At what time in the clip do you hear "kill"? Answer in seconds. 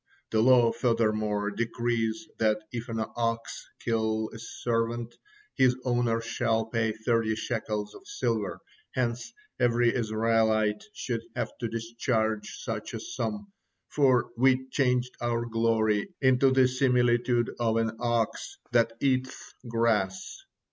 3.85-4.31